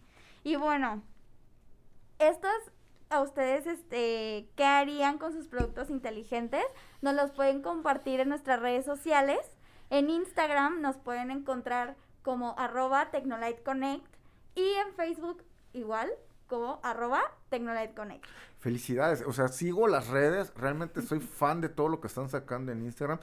[0.44, 1.02] Y bueno,
[2.18, 2.56] estas
[3.10, 6.64] a ustedes, este, ¿qué harían con sus productos inteligentes?
[7.02, 9.38] Nos los pueden compartir en nuestras redes sociales.
[9.90, 13.10] En Instagram nos pueden encontrar como arroba
[13.62, 14.06] Connect
[14.54, 16.10] y en Facebook igual
[16.46, 17.22] como arroba
[17.94, 18.24] Connect.
[18.58, 22.72] Felicidades, o sea, sigo las redes, realmente soy fan de todo lo que están sacando
[22.72, 23.18] en Instagram.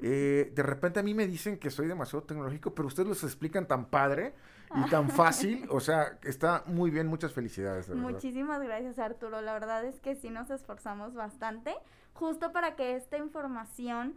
[0.00, 3.66] Eh, de repente a mí me dicen que soy demasiado tecnológico, pero ustedes los explican
[3.66, 4.34] tan padre
[4.74, 7.88] y tan fácil, o sea, está muy bien, muchas felicidades.
[7.90, 11.74] Muchísimas gracias Arturo, la verdad es que sí nos esforzamos bastante,
[12.12, 14.14] justo para que esta información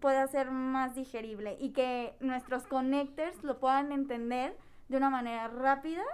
[0.00, 4.56] pueda ser más digerible y que nuestros connectors lo puedan entender
[4.88, 6.04] de una manera rápida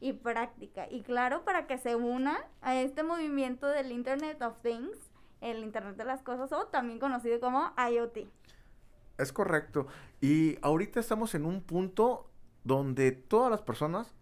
[0.00, 0.86] y práctica.
[0.90, 4.96] Y claro, para que se una a este movimiento del Internet of Things,
[5.40, 8.28] el Internet de las Cosas, o también conocido como IoT.
[9.18, 9.86] Es correcto.
[10.20, 12.28] Y ahorita estamos en un punto
[12.64, 14.14] donde todas las personas,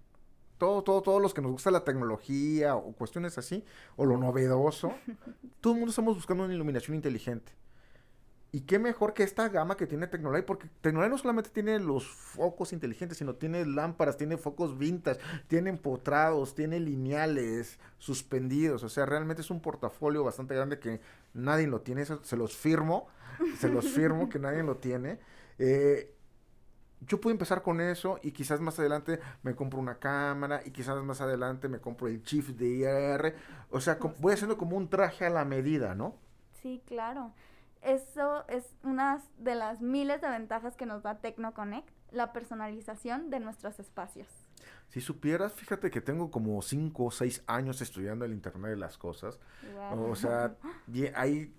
[0.58, 3.64] todo, todo, todos los que nos gusta la tecnología o cuestiones así,
[3.96, 4.92] o lo novedoso,
[5.60, 7.52] todo el mundo estamos buscando una iluminación inteligente.
[8.54, 12.06] Y qué mejor que esta gama que tiene Tecnolight, porque Tecnolight no solamente tiene los
[12.06, 18.84] focos inteligentes, sino tiene lámparas, tiene focos vintage, tiene empotrados, tiene lineales, suspendidos.
[18.84, 21.00] O sea, realmente es un portafolio bastante grande que
[21.32, 22.04] nadie lo tiene.
[22.04, 23.08] se los firmo,
[23.58, 25.18] se los firmo que nadie lo tiene.
[25.58, 26.14] Eh,
[27.00, 31.02] yo puedo empezar con eso y quizás más adelante me compro una cámara y quizás
[31.02, 33.34] más adelante me compro el chip de IR.
[33.70, 36.14] O sea, voy haciendo como un traje a la medida, ¿no?
[36.62, 37.34] Sí, claro
[37.84, 43.40] eso es una de las miles de ventajas que nos da TecnoConnect, la personalización de
[43.40, 44.28] nuestros espacios.
[44.88, 48.96] Si supieras, fíjate que tengo como 5 o 6 años estudiando el Internet de las
[48.96, 49.38] Cosas.
[49.92, 50.56] O sea,
[51.14, 51.52] hay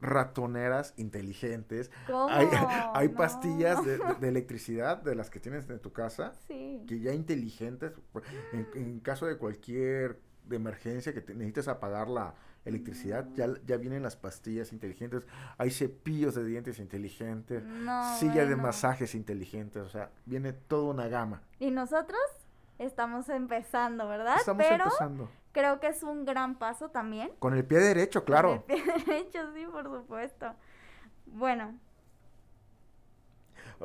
[0.00, 1.90] ratoneras inteligentes.
[2.28, 2.48] Hay,
[2.94, 6.32] hay pastillas de, electricidad de las que tienes en tu casa.
[6.48, 7.92] Que ya inteligentes.
[8.52, 12.34] En, en caso de cualquier de emergencia que te necesites apagar la,
[12.64, 15.22] electricidad, ya, ya vienen las pastillas inteligentes,
[15.58, 17.62] hay cepillos de dientes inteligentes,
[18.18, 21.42] silla de masajes inteligentes, o sea, viene toda una gama.
[21.58, 22.20] Y nosotros
[22.78, 24.36] estamos empezando, ¿verdad?
[24.38, 25.30] Estamos Pero empezando.
[25.52, 27.32] Creo que es un gran paso también.
[27.38, 28.64] Con el pie derecho, claro.
[28.66, 30.54] Con el pie derecho, sí, por supuesto.
[31.26, 31.78] Bueno,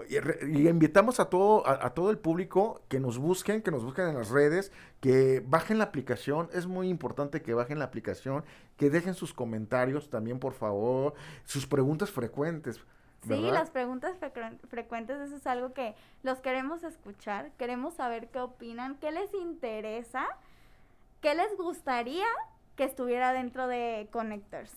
[0.10, 4.16] y, invitamos a todo, a, todo el público que nos busquen, que nos busquen en
[4.16, 6.50] las redes, que bajen la aplicación.
[6.54, 8.44] Es muy importante que bajen la aplicación,
[8.78, 11.14] que dejen sus comentarios también, por favor,
[11.46, 12.82] sus preguntas frecuentes.
[13.26, 14.16] Sí, las preguntas
[14.70, 20.28] frecuentes, eso es algo que los queremos escuchar, queremos saber qué opinan, qué les interesa,
[21.22, 22.28] qué les gustaría
[22.76, 24.72] que estuviera dentro de Connectors.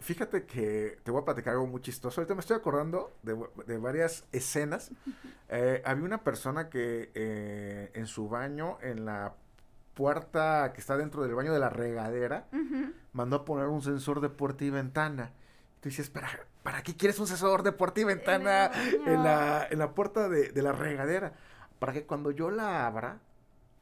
[0.00, 2.20] Fíjate, que te voy a platicar algo muy chistoso.
[2.20, 4.90] Ahorita me estoy acordando de, varias escenas.
[5.52, 9.34] Eh, había una persona que eh, en su baño, en la
[9.94, 12.46] puerta que está dentro del baño de la regadera,
[13.12, 15.32] mandó a poner un sensor de puerta y ventana.
[15.80, 16.28] Tú dices, ¿para,
[16.62, 18.70] ¿para qué quieres un sensor de puerta y ventana
[19.04, 21.32] en, la, en la puerta de, de la regadera?
[21.80, 23.18] Para que cuando yo la abra,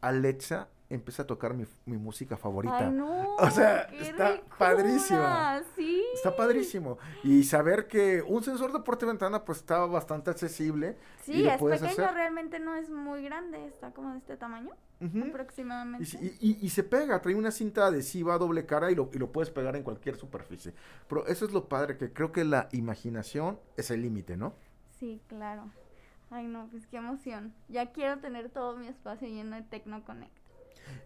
[0.00, 2.88] Alexa empieza a tocar mi, mi música favorita.
[2.88, 5.22] Ay, no, o sea, está padrísimo.
[5.76, 6.02] Sí.
[6.14, 6.98] Está padrísimo.
[7.22, 10.96] Y saber que un sensor de puerta y ventana pues estaba bastante accesible.
[11.22, 14.70] Sí, es pequeño, realmente no es muy grande, está como de este tamaño.
[15.00, 16.18] aproximadamente.
[16.40, 19.30] Y, y, se pega, trae una cinta adhesiva a doble cara y lo, y lo
[19.30, 20.72] puedes pegar en cualquier superficie.
[21.08, 24.54] Pero eso es lo padre, que creo que la imaginación es el límite, ¿no?
[24.98, 25.70] Sí, claro.
[26.30, 27.54] Ay, no, pues qué emoción.
[27.68, 30.47] Ya quiero tener todo mi espacio lleno de TecnoConnect.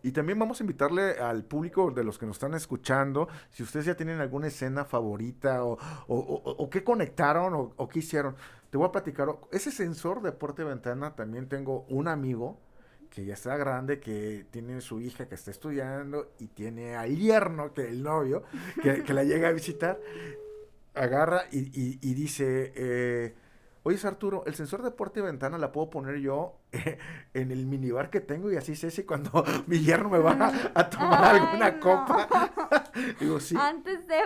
[0.03, 3.87] Y también vamos a invitarle al público de los que nos están escuchando, si ustedes
[3.87, 5.79] ya tienen alguna escena favorita o,
[6.09, 8.37] o, qué conectaron o, qué hicieron.
[8.71, 12.59] Te voy a platicar, ese sensor de puerta y ventana, también tengo un amigo
[13.11, 17.75] que ya está grande, que tiene su hija que está estudiando y tiene al yerno,
[17.75, 18.43] que el novio,
[18.83, 20.01] que, la llega a visitar,
[20.95, 23.35] agarra y, y, y dice, eh,
[23.85, 26.61] Oye, Arturo, el sensor de puerta y ventana la puedo poner yo
[27.35, 30.89] en el minibar que tengo y así sé si cuando mi yerno me va a,
[30.89, 32.29] tomar alguna copa.
[33.21, 33.57] Digo, sí.
[33.59, 34.21] Antes de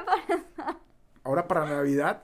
[1.25, 2.21] Ahora para Navidad.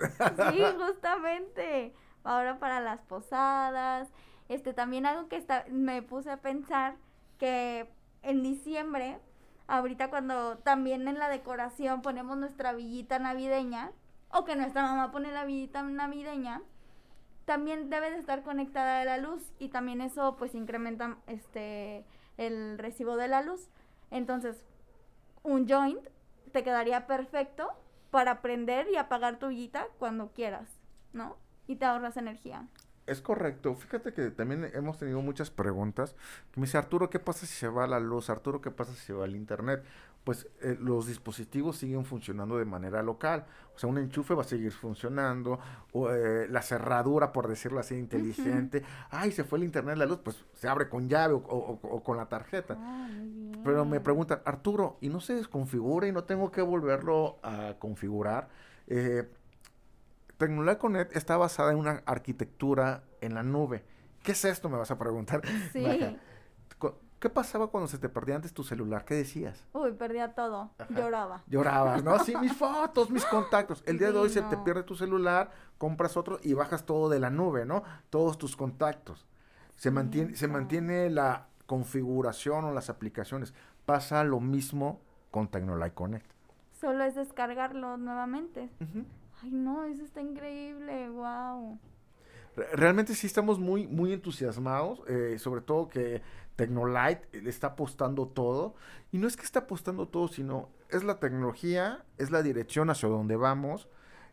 [0.52, 1.94] sí, justamente.
[2.22, 4.08] Ahora para las posadas.
[4.48, 6.96] Este, también algo que está, me puse a pensar
[7.38, 7.88] que
[8.22, 9.18] en diciembre,
[9.66, 13.90] ahorita cuando también en la decoración ponemos nuestra villita navideña,
[14.28, 16.62] o que nuestra mamá pone la villita navideña,
[17.44, 22.04] también debe de estar conectada a la luz y también eso pues incrementa este
[22.36, 23.68] el recibo de la luz.
[24.10, 24.64] Entonces,
[25.42, 26.06] un joint
[26.52, 27.68] te quedaría perfecto
[28.10, 30.68] para prender y apagar tu guita cuando quieras,
[31.12, 31.36] ¿no?
[31.66, 32.68] Y te ahorras energía.
[33.06, 33.74] Es correcto.
[33.74, 36.14] Fíjate que también hemos tenido muchas preguntas.
[36.54, 38.30] Me dice, Arturo, ¿qué pasa si se va la luz?
[38.30, 39.84] Arturo, ¿qué pasa si se va el internet?
[40.24, 43.44] Pues eh, los dispositivos siguen funcionando de manera local.
[43.74, 45.58] O sea, un enchufe va a seguir funcionando.
[45.92, 48.84] O, eh, la cerradura, por decirlo así, inteligente.
[49.10, 52.26] Ay, se fue el internet, la luz, pues se abre con llave o, con la
[52.26, 52.76] tarjeta.
[52.78, 53.08] Ah,
[53.64, 58.48] Pero me preguntan, Arturo, ¿y no se desconfigura y no tengo que volverlo a configurar?
[58.86, 59.28] Eh,
[60.36, 63.84] Tecnolite está basada en una arquitectura en la nube.
[64.22, 64.68] ¿Qué es esto?
[64.68, 65.42] Me vas a preguntar.
[65.72, 65.84] Sí.
[67.22, 69.04] ¿Qué pasaba cuando se te perdía antes tu celular?
[69.04, 69.64] ¿Qué decías?
[69.74, 70.72] Uy, perdía todo.
[70.88, 71.44] Lloraba.
[71.46, 72.18] Llorabas, ¿no?
[72.18, 73.84] Sí, mis fotos, mis contactos.
[73.86, 77.20] El día de hoy se te pierde tu celular, compras otro y bajas todo de
[77.20, 77.84] la nube, ¿no?
[78.10, 79.24] Todos tus contactos.
[79.76, 83.54] Se mantiene, se mantiene la configuración o las aplicaciones.
[83.86, 85.00] Pasa lo mismo
[85.30, 86.28] con Tecnolite Connect.
[86.72, 88.68] Solo es descargarlo nuevamente.
[89.40, 91.78] Ay, no, eso está increíble, wow.
[92.72, 96.22] Realmente sí estamos muy, muy entusiasmados, eh, sobre todo que
[96.56, 98.74] Tecnolite le está apostando todo.
[99.10, 103.08] Y no es que está apostando todo, sino es la tecnología, es la dirección hacia
[103.08, 103.88] donde vamos.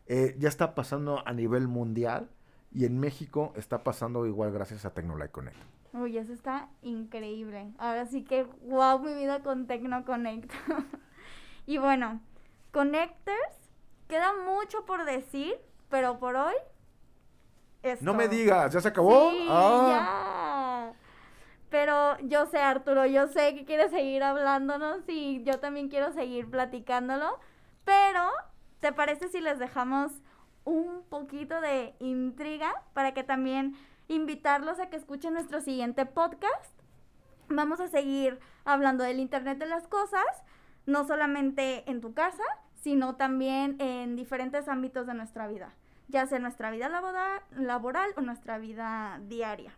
[0.06, 2.30] Eh, ya está pasando a nivel mundial
[2.72, 5.58] y en México está pasando igual gracias a Tecnolite Connect.
[5.92, 7.72] Uy, eso está increíble.
[7.78, 10.52] Ahora sí que, wow, mi vida con Tecno Connect.
[11.66, 12.20] y bueno,
[12.70, 13.60] Connectors
[14.10, 15.54] Queda mucho por decir,
[15.88, 16.54] pero por hoy.
[18.00, 19.30] No me digas, ¿ya se acabó?
[19.30, 19.88] Sí, ah.
[19.88, 20.30] ya.
[21.70, 26.50] Pero yo sé, Arturo, yo sé que quieres seguir hablándonos y yo también quiero seguir
[26.50, 27.38] platicándolo.
[27.84, 28.28] Pero,
[28.80, 30.12] ¿te parece si les dejamos
[30.64, 33.76] un poquito de intriga para que también
[34.08, 36.74] invitarlos a que escuchen nuestro siguiente podcast?
[37.48, 40.26] Vamos a seguir hablando del Internet de las Cosas,
[40.86, 42.42] no solamente en tu casa,
[42.74, 45.74] sino también en diferentes ámbitos de nuestra vida,
[46.10, 49.72] ya sea nuestra vida laboral, o nuestra vida diaria.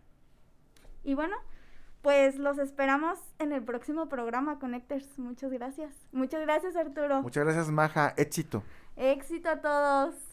[1.05, 1.37] Y bueno,
[2.03, 5.19] pues los esperamos en el próximo programa Connectors.
[5.19, 5.95] Muchas gracias.
[6.13, 7.23] Muchas gracias Arturo.
[7.23, 8.15] Muchas gracias Maja.
[8.17, 8.63] Éxito.
[8.97, 10.32] Éxito a todos.